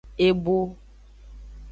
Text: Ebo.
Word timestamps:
Ebo. 0.27 0.57